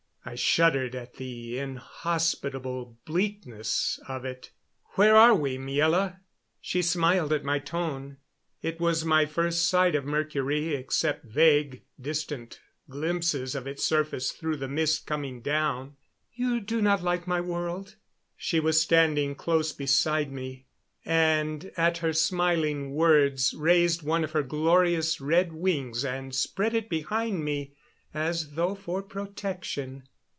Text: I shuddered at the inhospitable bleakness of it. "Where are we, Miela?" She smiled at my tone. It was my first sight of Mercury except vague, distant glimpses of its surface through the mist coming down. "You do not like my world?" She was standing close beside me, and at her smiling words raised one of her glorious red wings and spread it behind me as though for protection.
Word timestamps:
I 0.23 0.35
shuddered 0.35 0.93
at 0.93 1.15
the 1.15 1.57
inhospitable 1.57 2.99
bleakness 3.05 3.99
of 4.07 4.23
it. 4.23 4.51
"Where 4.91 5.15
are 5.15 5.33
we, 5.33 5.57
Miela?" 5.57 6.19
She 6.61 6.83
smiled 6.83 7.33
at 7.33 7.43
my 7.43 7.57
tone. 7.57 8.17
It 8.61 8.79
was 8.79 9.03
my 9.03 9.25
first 9.25 9.65
sight 9.67 9.95
of 9.95 10.05
Mercury 10.05 10.75
except 10.75 11.25
vague, 11.25 11.85
distant 11.99 12.61
glimpses 12.87 13.55
of 13.55 13.65
its 13.65 13.83
surface 13.83 14.31
through 14.31 14.57
the 14.57 14.67
mist 14.67 15.07
coming 15.07 15.41
down. 15.41 15.95
"You 16.31 16.59
do 16.59 16.83
not 16.83 17.01
like 17.01 17.25
my 17.25 17.41
world?" 17.41 17.95
She 18.37 18.59
was 18.59 18.79
standing 18.79 19.33
close 19.33 19.71
beside 19.73 20.31
me, 20.31 20.67
and 21.03 21.71
at 21.75 21.97
her 21.97 22.13
smiling 22.13 22.93
words 22.93 23.55
raised 23.55 24.03
one 24.03 24.23
of 24.23 24.33
her 24.33 24.43
glorious 24.43 25.19
red 25.19 25.51
wings 25.51 26.05
and 26.05 26.33
spread 26.35 26.75
it 26.75 26.89
behind 26.89 27.43
me 27.43 27.73
as 28.13 28.51
though 28.51 28.75
for 28.75 29.01
protection. 29.01 30.03